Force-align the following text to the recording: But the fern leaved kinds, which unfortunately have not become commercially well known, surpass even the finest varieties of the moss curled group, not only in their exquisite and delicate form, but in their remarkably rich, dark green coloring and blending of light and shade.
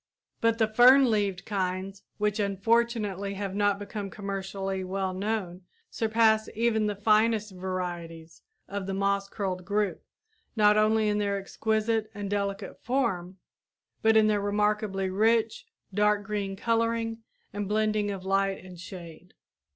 But 0.39 0.57
the 0.57 0.65
fern 0.67 1.11
leaved 1.11 1.45
kinds, 1.45 2.01
which 2.17 2.39
unfortunately 2.39 3.35
have 3.35 3.53
not 3.53 3.77
become 3.77 4.09
commercially 4.09 4.83
well 4.83 5.13
known, 5.13 5.61
surpass 5.91 6.49
even 6.55 6.87
the 6.87 6.95
finest 6.95 7.51
varieties 7.51 8.41
of 8.67 8.87
the 8.87 8.95
moss 8.95 9.29
curled 9.29 9.63
group, 9.63 10.01
not 10.55 10.75
only 10.75 11.07
in 11.07 11.19
their 11.19 11.37
exquisite 11.37 12.09
and 12.15 12.31
delicate 12.31 12.83
form, 12.83 13.37
but 14.01 14.17
in 14.17 14.25
their 14.25 14.41
remarkably 14.41 15.07
rich, 15.11 15.67
dark 15.93 16.23
green 16.25 16.55
coloring 16.55 17.21
and 17.53 17.67
blending 17.67 18.09
of 18.09 18.25
light 18.25 18.65
and 18.65 18.79
shade. 18.79 19.35